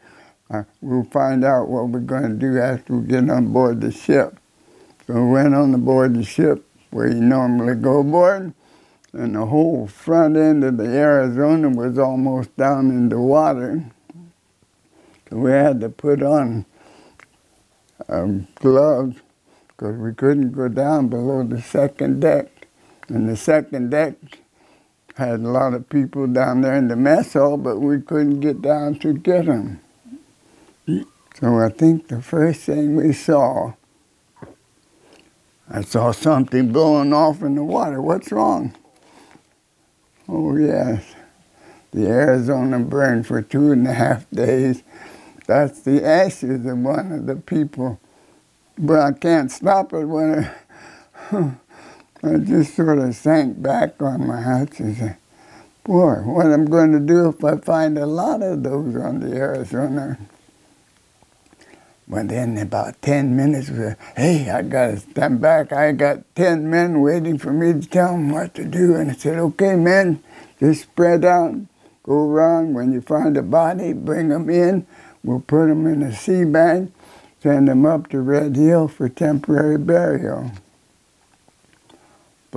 uh, 0.51 0.65
we'll 0.83 1.05
find 1.05 1.45
out 1.45 1.69
what 1.69 1.89
we're 1.89 2.01
going 2.01 2.29
to 2.29 2.35
do 2.35 2.59
after 2.59 2.97
we 2.97 3.07
get 3.07 3.29
on 3.31 3.53
board 3.53 3.81
the 3.81 3.91
ship. 3.91 4.39
So 5.07 5.15
we 5.15 5.33
went 5.33 5.55
on 5.55 5.73
the 5.73 5.79
board 5.79 6.15
the 6.15 6.25
ship 6.25 6.67
where 6.91 7.09
you 7.09 7.21
normally 7.21 7.75
go 7.75 8.01
aboard, 8.01 8.53
and 9.15 9.35
the 9.35 9.47
whole 9.47 9.87
front 9.87 10.37
end 10.37 10.62
of 10.62 10.77
the 10.77 10.85
Arizona 10.85 11.71
was 11.71 11.99
almost 11.99 12.55
down 12.57 12.91
in 12.91 13.09
the 13.09 13.19
water. 13.19 13.83
So 15.31 15.39
we 15.39 15.53
had 15.53 15.81
to 15.81 15.89
put 15.89 16.23
on 16.23 16.67
um, 18.09 18.47
gloves 18.57 19.17
because 19.69 19.97
we 19.97 20.12
couldn't 20.12 20.53
go 20.53 20.69
down 20.69 21.09
below 21.09 21.43
the 21.45 21.62
second 21.62 22.21
deck. 22.21 22.49
And 23.09 23.29
the 23.29 23.37
second 23.37 23.91
deck 23.91 24.17
had 25.16 25.40
a 25.40 25.49
lot 25.49 25.75
of 25.75 25.88
people 25.88 26.26
down 26.26 26.62
there 26.62 26.75
in 26.75 26.88
the 26.88 26.97
mess 26.97 27.35
hall, 27.35 27.57
but 27.57 27.78
we 27.81 28.00
couldn't 28.00 28.40
get 28.40 28.62
down 28.62 28.99
to 29.00 29.12
get 29.12 29.47
them. 29.47 29.81
So 31.40 31.59
I 31.59 31.69
think 31.71 32.09
the 32.09 32.23
first 32.23 32.61
thing 32.62 32.97
we 32.97 33.12
saw, 33.12 33.75
I 35.69 35.83
saw 35.83 36.12
something 36.12 36.73
blowing 36.73 37.12
off 37.12 37.42
in 37.42 37.54
the 37.54 37.64
water. 37.64 38.00
What's 38.00 38.31
wrong? 38.33 38.75
Oh, 40.28 40.57
yes. 40.57 41.14
The 41.92 42.07
Arizona 42.07 42.78
burned 42.78 43.26
for 43.26 43.42
two 43.42 43.73
and 43.73 43.87
a 43.87 43.92
half 43.92 44.28
days. 44.31 44.83
That's 45.47 45.81
the 45.81 46.04
ashes 46.04 46.64
of 46.64 46.78
one 46.78 47.12
of 47.12 47.26
the 47.26 47.37
people. 47.37 48.00
But 48.78 49.00
I 49.00 49.12
can't 49.12 49.50
stop 49.50 49.92
it 49.92 50.07
when 50.07 50.50
it 51.33 51.62
I 52.25 52.37
just 52.37 52.76
sort 52.76 52.99
of 52.99 53.14
sank 53.17 53.61
back 53.61 54.00
on 54.00 54.26
my 54.29 54.41
hatch 54.41 54.79
and 54.79 54.97
said, 54.97 55.17
boy, 55.83 56.14
what 56.25 56.47
I'm 56.47 56.67
going 56.67 56.93
to 56.93 57.00
do 57.00 57.29
if 57.29 57.43
I 57.43 57.57
find 57.57 57.99
a 57.99 58.07
lot 58.07 58.43
of 58.43 58.62
those 58.62 58.95
on 58.97 59.21
the 59.21 59.35
Arizona. 59.35 60.19
But 62.07 62.29
then 62.29 62.59
about 62.59 63.00
10 63.02 63.35
minutes, 63.37 63.71
hey, 64.17 64.50
I 64.50 64.62
got 64.62 64.87
to 64.87 64.97
stand 64.99 65.41
back. 65.41 65.73
I 65.73 65.93
got 65.93 66.19
10 66.37 66.69
men 66.69 67.00
waiting 67.00 67.38
for 67.38 67.52
me 67.52 67.73
to 67.73 67.88
tell 67.88 68.12
them 68.12 68.31
what 68.31 68.55
to 68.55 68.64
do. 68.64 68.95
And 68.95 69.11
I 69.11 69.14
said, 69.14 69.38
okay, 69.38 69.75
men, 69.76 70.23
just 70.61 70.83
spread 70.83 71.25
out, 71.25 71.55
go 72.02 72.29
around. 72.29 72.75
When 72.75 72.93
you 72.93 73.00
find 73.00 73.37
a 73.37 73.43
body, 73.43 73.95
bring 73.95 74.29
them 74.29 74.49
in. 74.50 74.87
We'll 75.25 75.41
put 75.41 75.67
them 75.69 75.87
in 75.87 76.02
a 76.02 76.14
sea 76.14 76.45
bag, 76.45 76.93
send 77.41 77.69
them 77.69 77.87
up 77.87 78.11
to 78.11 78.21
Red 78.21 78.57
Hill 78.57 78.88
for 78.88 79.09
temporary 79.09 79.79
burial. 79.79 80.52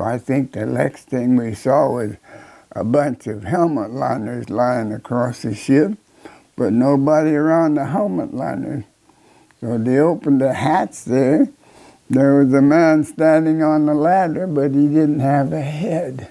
I 0.03 0.17
think 0.17 0.51
the 0.51 0.65
next 0.65 1.05
thing 1.05 1.35
we 1.35 1.53
saw 1.53 1.89
was 1.89 2.15
a 2.71 2.83
bunch 2.83 3.27
of 3.27 3.43
helmet 3.43 3.91
liners 3.91 4.49
lying 4.49 4.91
across 4.91 5.43
the 5.43 5.55
ship, 5.55 5.97
but 6.55 6.73
nobody 6.73 7.31
around 7.31 7.75
the 7.75 7.85
helmet 7.85 8.33
liners. 8.33 8.83
So 9.61 9.77
they 9.77 9.97
opened 9.99 10.41
the 10.41 10.53
hatch 10.53 11.05
there. 11.05 11.47
There 12.09 12.35
was 12.35 12.53
a 12.53 12.61
man 12.61 13.03
standing 13.03 13.63
on 13.63 13.85
the 13.85 13.93
ladder, 13.93 14.45
but 14.45 14.71
he 14.71 14.87
didn't 14.87 15.21
have 15.21 15.53
a 15.53 15.61
head. 15.61 16.29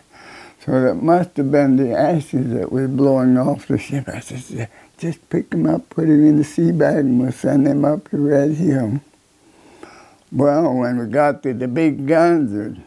So 0.64 0.80
that 0.80 0.94
must 0.94 1.36
have 1.36 1.50
been 1.50 1.76
the 1.76 1.92
ashes 1.92 2.50
that 2.54 2.70
was 2.70 2.88
blowing 2.88 3.36
off 3.36 3.66
the 3.66 3.78
ship. 3.78 4.08
I 4.08 4.20
said, 4.20 4.68
just 4.98 5.28
pick 5.28 5.52
him 5.52 5.66
up, 5.66 5.90
put 5.90 6.04
him 6.04 6.26
in 6.26 6.38
the 6.38 6.44
sea 6.44 6.70
bag, 6.70 6.98
and 6.98 7.20
we'll 7.20 7.32
send 7.32 7.66
him 7.66 7.84
up 7.84 8.08
to 8.10 8.16
Red 8.18 8.52
Hill. 8.52 9.00
Well, 10.30 10.74
when 10.74 10.98
we 10.98 11.06
got 11.06 11.42
to 11.42 11.52
the 11.52 11.68
big 11.68 12.06
guns, 12.06 12.78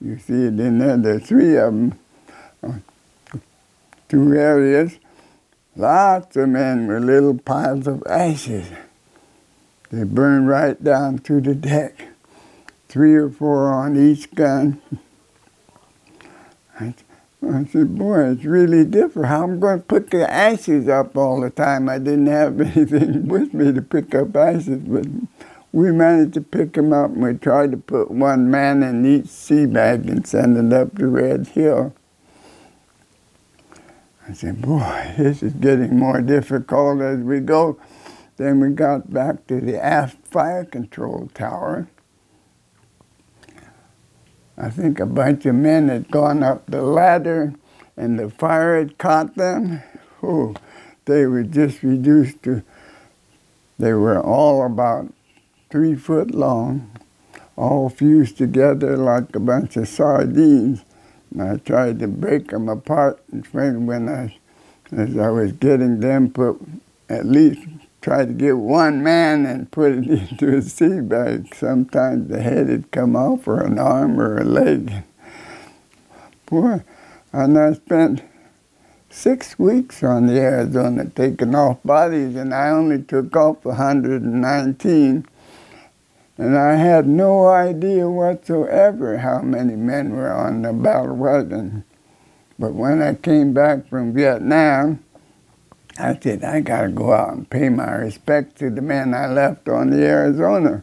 you 0.00 0.18
see 0.18 0.44
it 0.46 0.58
in 0.58 0.78
there, 0.78 0.96
there's 0.96 1.26
three 1.26 1.56
of 1.56 1.72
them, 1.72 1.98
uh, 2.62 3.38
two 4.08 4.34
areas. 4.34 4.98
Lots 5.76 6.36
of 6.36 6.48
men 6.48 6.86
with 6.86 7.04
little 7.04 7.38
piles 7.38 7.86
of 7.86 8.02
ashes. 8.06 8.68
They 9.90 10.04
burn 10.04 10.46
right 10.46 10.82
down 10.82 11.18
to 11.20 11.40
the 11.40 11.54
deck. 11.54 12.08
Three 12.88 13.14
or 13.14 13.30
four 13.30 13.68
on 13.72 13.96
each 13.96 14.34
gun. 14.34 14.80
I, 16.78 16.94
I 17.46 17.64
said, 17.66 17.96
boy, 17.96 18.30
it's 18.30 18.44
really 18.44 18.84
different. 18.84 19.28
How 19.28 19.44
am 19.44 19.54
I 19.54 19.56
going 19.56 19.78
to 19.78 19.84
put 19.84 20.10
the 20.10 20.30
ashes 20.30 20.88
up 20.88 21.16
all 21.16 21.40
the 21.40 21.50
time? 21.50 21.88
I 21.88 21.98
didn't 21.98 22.26
have 22.26 22.60
anything 22.76 23.28
with 23.28 23.54
me 23.54 23.72
to 23.72 23.82
pick 23.82 24.14
up 24.14 24.34
ashes, 24.34 24.78
but 24.78 25.06
we 25.72 25.92
managed 25.92 26.34
to 26.34 26.40
pick 26.40 26.76
him 26.76 26.92
up 26.92 27.10
and 27.10 27.22
we 27.22 27.34
tried 27.34 27.70
to 27.70 27.76
put 27.76 28.10
one 28.10 28.50
man 28.50 28.82
in 28.82 29.06
each 29.06 29.28
sea 29.28 29.66
bag 29.66 30.08
and 30.08 30.26
send 30.26 30.56
it 30.56 30.76
up 30.76 30.96
to 30.98 31.06
Red 31.06 31.48
Hill. 31.48 31.94
I 34.28 34.32
said, 34.32 34.62
boy, 34.62 35.14
this 35.16 35.42
is 35.42 35.54
getting 35.54 35.98
more 35.98 36.20
difficult 36.20 37.00
as 37.00 37.20
we 37.20 37.40
go. 37.40 37.78
Then 38.36 38.60
we 38.60 38.70
got 38.70 39.12
back 39.12 39.46
to 39.48 39.60
the 39.60 39.82
aft 39.82 40.26
fire 40.26 40.64
control 40.64 41.30
tower. 41.34 41.88
I 44.56 44.70
think 44.70 45.00
a 45.00 45.06
bunch 45.06 45.46
of 45.46 45.54
men 45.54 45.88
had 45.88 46.10
gone 46.10 46.42
up 46.42 46.66
the 46.66 46.82
ladder 46.82 47.54
and 47.96 48.18
the 48.18 48.30
fire 48.30 48.78
had 48.78 48.98
caught 48.98 49.36
them. 49.36 49.82
Oh, 50.22 50.54
they 51.06 51.26
were 51.26 51.42
just 51.42 51.82
reduced 51.82 52.42
to, 52.42 52.62
they 53.78 53.92
were 53.92 54.20
all 54.20 54.64
about 54.64 55.12
three 55.70 55.94
foot 55.94 56.32
long, 56.32 56.90
all 57.56 57.88
fused 57.88 58.36
together 58.36 58.96
like 58.96 59.34
a 59.34 59.40
bunch 59.40 59.76
of 59.76 59.88
sardines. 59.88 60.84
And 61.30 61.42
I 61.42 61.56
tried 61.58 62.00
to 62.00 62.08
break 62.08 62.48
them 62.48 62.68
apart 62.68 63.22
and 63.30 63.86
when 63.86 64.08
I, 64.08 64.36
as 64.90 65.16
I 65.16 65.30
was 65.30 65.52
getting 65.52 66.00
them 66.00 66.30
put, 66.30 66.60
at 67.08 67.24
least 67.24 67.60
try 68.00 68.24
to 68.24 68.32
get 68.32 68.56
one 68.56 69.02
man 69.02 69.46
and 69.46 69.70
put 69.70 69.92
it 69.92 70.06
into 70.30 70.56
a 70.56 70.62
sea 70.62 71.00
bag. 71.00 71.54
Sometimes 71.54 72.28
the 72.28 72.42
head 72.42 72.68
had 72.68 72.90
come 72.90 73.14
off 73.14 73.46
or 73.46 73.62
an 73.62 73.78
arm 73.78 74.20
or 74.20 74.38
a 74.38 74.44
leg. 74.44 75.04
Boy, 76.46 76.82
and 77.32 77.56
I 77.56 77.74
spent 77.74 78.24
six 79.08 79.58
weeks 79.58 80.02
on 80.02 80.26
the 80.26 80.40
Arizona 80.40 81.04
taking 81.04 81.54
off 81.54 81.78
bodies 81.84 82.34
and 82.34 82.52
I 82.54 82.70
only 82.70 83.02
took 83.02 83.36
off 83.36 83.64
119 83.64 85.26
and 86.40 86.56
I 86.56 86.76
had 86.76 87.06
no 87.06 87.48
idea 87.48 88.08
whatsoever 88.08 89.18
how 89.18 89.42
many 89.42 89.76
men 89.76 90.16
were 90.16 90.32
on 90.32 90.62
the 90.62 90.72
battle 90.72 91.14
wagon. 91.14 91.84
But 92.58 92.72
when 92.72 93.02
I 93.02 93.12
came 93.12 93.52
back 93.52 93.86
from 93.88 94.14
Vietnam, 94.14 95.04
I 95.98 96.18
said, 96.18 96.42
I 96.42 96.60
got 96.60 96.82
to 96.82 96.88
go 96.88 97.12
out 97.12 97.34
and 97.34 97.50
pay 97.50 97.68
my 97.68 97.92
respect 97.92 98.56
to 98.60 98.70
the 98.70 98.80
men 98.80 99.12
I 99.12 99.26
left 99.26 99.68
on 99.68 99.90
the 99.90 100.02
Arizona. 100.02 100.82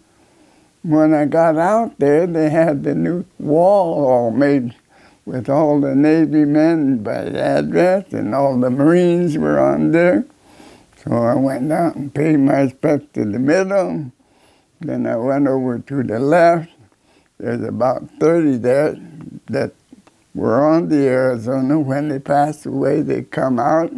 When 0.84 1.12
I 1.16 1.26
got 1.26 1.58
out 1.58 1.98
there, 1.98 2.28
they 2.28 2.52
had 2.52 2.84
the 2.84 2.94
new 2.94 3.26
wall 3.40 4.06
all 4.06 4.30
made 4.30 4.76
with 5.26 5.50
all 5.50 5.82
the 5.82 5.96
Navy 5.96 6.46
men 6.46 7.00
by 7.02 7.16
address, 7.16 8.14
and 8.14 8.36
all 8.36 8.60
the 8.60 8.70
Marines 8.70 9.40
were 9.40 9.60
on 9.60 9.90
there. 9.90 10.24
So 11.04 11.14
I 11.14 11.34
went 11.34 11.72
out 11.72 11.96
and 11.96 12.14
paid 12.14 12.38
my 12.38 12.62
respect 12.62 13.16
to 13.16 13.26
the 13.26 13.40
middle, 13.40 14.12
then 14.80 15.08
I 15.08 15.16
went 15.16 15.48
over 15.48 15.80
to 15.80 16.04
the 16.04 16.20
left. 16.20 16.70
There's 17.40 17.64
about 17.64 18.10
30 18.20 18.58
there 18.58 18.96
that 19.48 19.74
were 20.34 20.64
on 20.64 20.90
the 20.90 21.08
Arizona. 21.08 21.80
When 21.80 22.10
they 22.10 22.20
passed 22.20 22.66
away, 22.66 23.02
they 23.02 23.24
come 23.24 23.60
out 23.60 23.92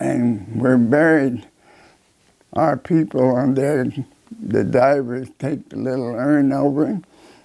and 0.00 0.60
were 0.60 0.76
buried. 0.76 1.46
Our 2.52 2.76
people 2.76 3.34
on 3.34 3.54
there, 3.54 3.86
the 4.40 4.64
divers 4.64 5.28
take 5.38 5.70
the 5.70 5.76
little 5.76 6.14
urn 6.14 6.52
over, 6.52 7.00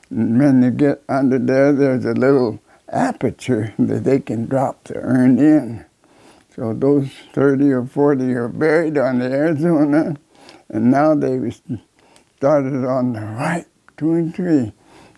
and 0.09 0.39
when 0.39 0.61
they 0.61 0.71
get 0.71 1.01
under 1.07 1.39
there, 1.39 1.71
there's 1.71 2.05
a 2.05 2.13
little 2.13 2.59
aperture 2.89 3.73
that 3.79 4.03
they 4.03 4.19
can 4.19 4.47
drop 4.47 4.83
the 4.85 4.97
urn 4.97 5.39
in. 5.39 5.85
So 6.55 6.73
those 6.73 7.09
30 7.33 7.71
or 7.71 7.85
40 7.85 8.33
are 8.33 8.47
buried 8.47 8.97
on 8.97 9.19
the 9.19 9.25
Arizona, 9.25 10.17
and 10.69 10.91
now 10.91 11.15
they 11.15 11.51
started 12.37 12.85
on 12.85 13.13
the 13.13 13.21
right, 13.21 13.65
two 13.97 14.13
and 14.13 14.35
three. 14.35 14.71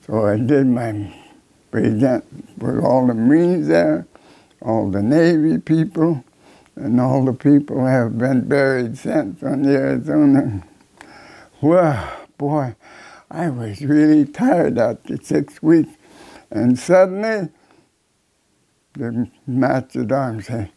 So 0.08 0.26
I 0.26 0.38
did 0.38 0.68
my 0.68 1.14
present 1.70 2.26
with 2.58 2.84
all 2.84 3.06
the 3.06 3.14
Marines 3.14 3.68
there, 3.68 4.08
all 4.62 4.90
the 4.90 5.02
Navy 5.02 5.58
people, 5.58 6.24
and 6.76 7.00
all 7.00 7.26
the 7.26 7.34
people 7.34 7.86
have 7.86 8.18
been 8.18 8.48
buried 8.48 8.98
since 8.98 9.44
on 9.44 9.64
the 9.64 9.76
Arizona. 9.76 10.64
Well, 11.62 12.26
boy, 12.38 12.76
I 13.30 13.50
was 13.50 13.82
really 13.82 14.26
tired 14.26 14.78
after 14.78 15.18
six 15.22 15.62
weeks. 15.62 15.92
And 16.50 16.80
suddenly, 16.80 17.50
the 18.94 19.30
master 19.46 20.08
arms 20.16 20.48
said, 20.48 20.72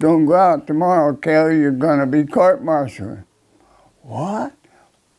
don't 0.00 0.24
go 0.24 0.34
out 0.34 0.66
tomorrow, 0.66 1.14
Kelly, 1.14 1.60
you're 1.60 1.70
going 1.70 2.00
to 2.00 2.06
be 2.06 2.24
court-martialed. 2.24 3.22
What? 4.00 4.52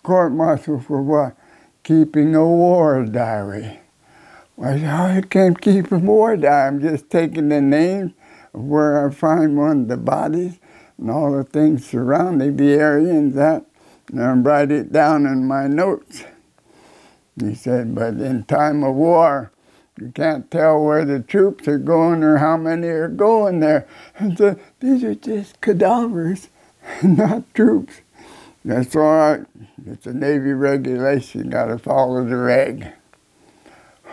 Court 0.04 0.34
martial 0.34 0.80
for 0.80 1.02
what? 1.02 1.36
Keeping 1.84 2.36
a 2.36 2.46
war 2.46 3.04
diary. 3.06 3.80
I 4.62 4.78
said, 4.78 4.84
oh, 4.84 5.18
I 5.18 5.22
can't 5.22 5.60
keep 5.60 5.92
a 5.92 5.98
war 5.98 6.38
diary. 6.38 6.68
I'm 6.68 6.82
just 6.82 7.10
taking 7.10 7.50
the 7.50 7.62
names 7.62 8.12
of 8.54 8.64
where 8.64 9.08
I 9.08 9.12
find 9.12 9.58
one 9.58 9.82
of 9.82 9.88
the 9.88 9.98
bodies 9.98 10.60
and 10.98 11.10
all 11.10 11.32
the 11.32 11.44
things 11.44 11.86
surrounding 11.86 12.58
the 12.58 12.74
area 12.74 13.12
and 13.12 13.34
that, 13.34 13.66
and 14.10 14.22
I 14.22 14.32
write 14.34 14.72
it 14.72 14.92
down 14.92 15.26
in 15.26 15.48
my 15.48 15.68
notes. 15.68 16.24
He 17.40 17.56
said, 17.56 17.96
but 17.96 18.16
in 18.16 18.44
time 18.44 18.84
of 18.84 18.96
war, 18.96 19.52
you 20.00 20.12
can't 20.12 20.50
tell 20.52 20.84
where 20.84 21.06
the 21.06 21.20
troops 21.20 21.68
are 21.68 21.78
going 21.80 22.24
or 22.24 22.38
how 22.38 22.58
many 22.58 22.88
are 22.88 23.08
going 23.08 23.60
there. 23.60 23.88
And 24.18 24.38
these 24.80 25.04
are 25.04 25.16
just 25.16 25.62
cadavers, 25.62 26.50
not 27.04 27.52
troops. 27.54 28.02
That's 28.66 28.96
all 28.96 29.02
right. 29.02 29.46
It's 29.86 30.06
a 30.06 30.14
Navy 30.14 30.54
regulation. 30.54 31.50
Got 31.50 31.66
to 31.66 31.78
follow 31.78 32.24
the 32.24 32.38
reg. 32.38 32.94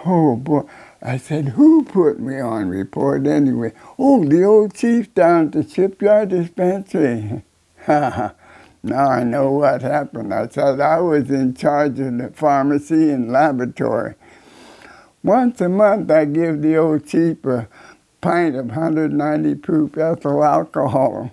Oh 0.05 0.37
boy. 0.37 0.63
I 1.03 1.17
said, 1.17 1.51
who 1.51 1.85
put 1.85 2.21
me 2.21 2.41
on 2.41 2.69
report 2.69 3.27
anyway? 3.27 3.73
Oh, 3.99 4.25
the 4.25 4.43
old 4.45 4.75
chief 4.75 5.15
down 5.15 5.47
at 5.47 5.53
the 5.53 5.69
shipyard 5.69 6.31
dispensary. 6.31 7.43
now 7.89 8.35
I 8.83 9.23
know 9.23 9.53
what 9.53 9.83
happened. 9.83 10.35
I 10.35 10.49
said 10.49 10.81
I 10.81 11.01
was 11.01 11.31
in 11.31 11.55
charge 11.55 12.01
of 12.01 12.19
the 12.19 12.31
pharmacy 12.35 13.11
and 13.11 13.33
laboratory. 13.33 14.15
Once 15.23 15.61
a 15.61 15.69
month 15.69 16.11
I 16.11 16.25
give 16.25 16.61
the 16.61 16.77
old 16.77 17.07
chief 17.07 17.45
a 17.47 17.69
pint 18.21 18.57
of 18.57 18.67
190 18.67 19.55
proof 19.57 19.97
ethyl 19.97 20.45
alcohol. 20.45 21.31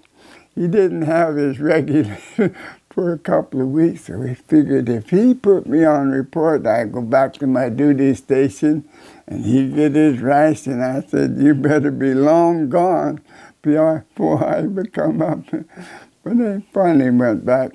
He 0.55 0.67
didn't 0.67 1.03
have 1.03 1.35
his 1.35 1.59
regular 1.59 2.17
for 2.97 3.13
a 3.13 3.19
couple 3.19 3.61
of 3.61 3.67
weeks. 3.67 4.05
So 4.05 4.17
we 4.17 4.33
figured 4.33 4.89
if 4.89 5.11
he 5.11 5.35
put 5.35 5.67
me 5.67 5.85
on 5.85 6.09
report, 6.09 6.65
I'd 6.65 6.91
go 6.91 7.03
back 7.03 7.33
to 7.33 7.45
my 7.45 7.69
duty 7.69 8.15
station 8.15 8.89
and 9.27 9.45
he'd 9.45 9.75
get 9.75 9.93
his 9.93 10.19
ration. 10.19 10.81
I 10.81 11.01
said, 11.01 11.35
you 11.37 11.53
better 11.53 11.91
be 11.91 12.15
long 12.15 12.69
gone 12.69 13.21
before 13.61 14.43
I 14.43 14.65
come 14.91 15.21
up. 15.21 15.43
But 16.23 16.39
they 16.39 16.65
finally 16.73 17.11
went 17.11 17.45
back. 17.45 17.73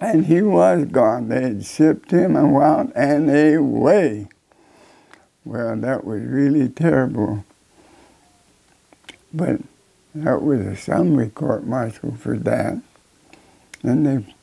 And 0.00 0.24
he 0.24 0.40
was 0.40 0.86
gone. 0.86 1.28
They 1.28 1.42
had 1.42 1.66
shipped 1.66 2.10
him 2.10 2.34
out 2.34 2.90
and 2.96 3.30
away. 3.30 4.28
Well, 5.44 5.76
that 5.76 6.04
was 6.04 6.22
really 6.22 6.70
terrible. 6.70 7.44
But 9.34 9.60
that 10.14 10.42
was 10.42 10.60
a 10.60 10.76
summary 10.76 11.28
court 11.28 11.66
martial 11.66 12.16
for 12.16 12.38
that. 12.38 12.80
And 13.82 14.06
they, 14.06 14.34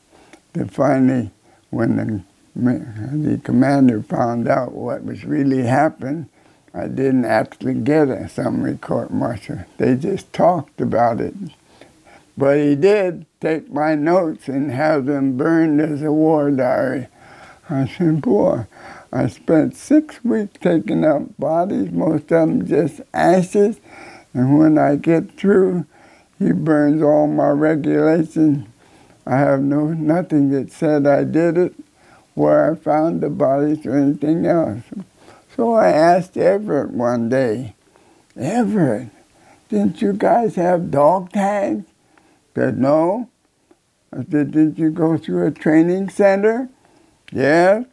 they 0.52 0.68
finally, 0.68 1.30
when 1.70 1.96
the, 1.96 2.22
the 2.54 3.38
commander 3.38 4.02
found 4.02 4.48
out 4.48 4.72
what 4.72 5.04
was 5.04 5.24
really 5.24 5.62
happened, 5.62 6.28
I 6.74 6.88
didn't 6.88 7.24
actually 7.24 7.74
get 7.74 8.08
a 8.08 8.28
summary 8.28 8.76
court 8.76 9.10
martial. 9.10 9.60
They 9.78 9.94
just 9.96 10.32
talked 10.32 10.80
about 10.80 11.20
it. 11.20 11.34
But 12.36 12.58
he 12.58 12.74
did 12.74 13.24
take 13.40 13.72
my 13.72 13.94
notes 13.94 14.48
and 14.48 14.70
have 14.70 15.06
them 15.06 15.38
burned 15.38 15.80
as 15.80 16.02
a 16.02 16.12
war 16.12 16.50
diary. 16.50 17.08
I 17.70 17.86
said, 17.86 18.20
boy, 18.20 18.66
I 19.10 19.28
spent 19.28 19.74
six 19.74 20.22
weeks 20.22 20.58
taking 20.60 21.04
up 21.04 21.22
bodies, 21.38 21.90
most 21.90 22.24
of 22.24 22.28
them 22.28 22.66
just 22.66 23.00
ashes. 23.14 23.80
And 24.34 24.58
when 24.58 24.76
I 24.76 24.96
get 24.96 25.32
through, 25.32 25.86
he 26.38 26.52
burns 26.52 27.02
all 27.02 27.26
my 27.26 27.48
regulations 27.48 28.68
I 29.26 29.38
have 29.38 29.60
no 29.60 29.88
nothing 29.88 30.50
that 30.50 30.70
said 30.70 31.06
I 31.06 31.24
did 31.24 31.58
it, 31.58 31.74
where 32.34 32.70
I 32.70 32.76
found 32.76 33.20
the 33.20 33.30
bodies 33.30 33.84
or 33.84 33.96
anything 33.96 34.46
else. 34.46 34.82
So 35.56 35.74
I 35.74 35.88
asked 35.88 36.36
Everett 36.36 36.90
one 36.90 37.28
day, 37.28 37.74
Everett, 38.36 39.08
didn't 39.68 40.00
you 40.02 40.12
guys 40.12 40.54
have 40.56 40.90
dog 40.90 41.32
tags? 41.32 41.86
Said, 42.54 42.78
no. 42.78 43.28
I 44.12 44.18
said, 44.18 44.52
didn't 44.52 44.78
you 44.78 44.90
go 44.90 45.16
through 45.16 45.46
a 45.46 45.50
training 45.50 46.10
center? 46.10 46.68
Yeah. 47.32 47.84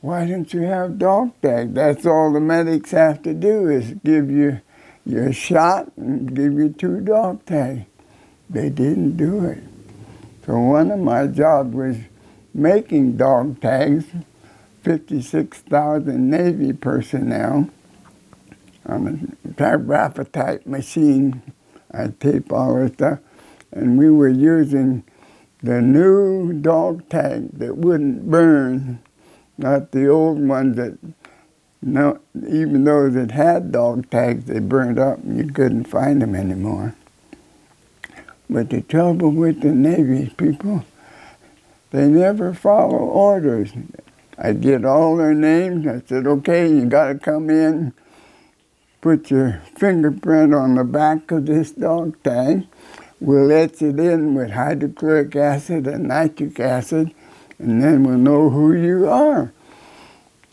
Why 0.00 0.26
didn't 0.26 0.52
you 0.52 0.62
have 0.62 0.98
dog 0.98 1.32
tags? 1.40 1.72
That's 1.74 2.04
all 2.04 2.32
the 2.32 2.40
medics 2.40 2.90
have 2.90 3.22
to 3.22 3.32
do 3.34 3.68
is 3.68 3.94
give 4.04 4.30
you 4.30 4.60
your 5.04 5.32
shot 5.32 5.90
and 5.96 6.34
give 6.34 6.52
you 6.52 6.68
two 6.68 7.00
dog 7.00 7.44
tags. 7.46 7.86
They 8.50 8.68
didn't 8.68 9.16
do 9.16 9.44
it. 9.46 9.62
So 10.46 10.60
one 10.60 10.92
of 10.92 11.00
my 11.00 11.26
jobs 11.26 11.74
was 11.74 11.96
making 12.54 13.16
dog 13.16 13.60
tags, 13.60 14.04
56,000 14.82 16.30
Navy 16.30 16.72
personnel 16.72 17.68
on 18.86 19.36
a 19.44 19.52
typewriter 19.54 20.22
type 20.22 20.64
machine. 20.64 21.42
I 21.92 22.08
tape 22.20 22.52
all 22.52 22.76
this 22.76 22.92
stuff. 22.92 23.18
And 23.72 23.98
we 23.98 24.08
were 24.08 24.28
using 24.28 25.02
the 25.64 25.82
new 25.82 26.52
dog 26.52 27.08
tag 27.08 27.58
that 27.58 27.76
wouldn't 27.76 28.30
burn, 28.30 29.00
not 29.58 29.90
the 29.90 30.06
old 30.06 30.38
ones 30.46 30.76
that, 30.76 30.96
no, 31.82 32.20
even 32.48 32.84
those 32.84 33.14
that 33.14 33.32
had 33.32 33.72
dog 33.72 34.08
tags, 34.10 34.44
they 34.44 34.60
burned 34.60 35.00
up 35.00 35.18
and 35.18 35.38
you 35.38 35.52
couldn't 35.52 35.88
find 35.88 36.22
them 36.22 36.36
anymore. 36.36 36.94
But 38.48 38.70
the 38.70 38.82
trouble 38.82 39.30
with 39.30 39.60
the 39.60 39.72
Navy 39.72 40.32
people, 40.36 40.84
they 41.90 42.08
never 42.08 42.54
follow 42.54 42.98
orders. 42.98 43.72
I 44.38 44.52
get 44.52 44.84
all 44.84 45.16
their 45.16 45.34
names. 45.34 45.86
I 45.86 46.02
said, 46.06 46.26
okay, 46.26 46.68
you 46.68 46.84
got 46.86 47.08
to 47.08 47.18
come 47.18 47.50
in, 47.50 47.92
put 49.00 49.30
your 49.30 49.62
fingerprint 49.76 50.54
on 50.54 50.74
the 50.74 50.84
back 50.84 51.30
of 51.30 51.46
this 51.46 51.72
dog 51.72 52.22
tag. 52.22 52.66
We'll 53.18 53.50
etch 53.50 53.80
it 53.82 53.98
in 53.98 54.34
with 54.34 54.50
hydrochloric 54.50 55.34
acid 55.34 55.86
and 55.86 56.08
nitric 56.08 56.60
acid, 56.60 57.14
and 57.58 57.82
then 57.82 58.04
we'll 58.04 58.18
know 58.18 58.50
who 58.50 58.74
you 58.74 59.08
are. 59.08 59.52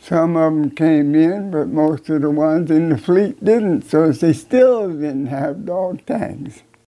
Some 0.01 0.35
of 0.35 0.53
them 0.53 0.71
came 0.71 1.13
in, 1.13 1.51
but 1.51 1.67
most 1.67 2.09
of 2.09 2.21
the 2.21 2.29
ones 2.29 2.71
in 2.71 2.89
the 2.89 2.97
fleet 2.97 3.43
didn't, 3.43 3.83
so 3.83 4.11
they 4.11 4.33
still 4.33 4.89
didn't 4.89 5.27
have 5.27 5.65
dog 5.65 6.05
tags. 6.05 6.63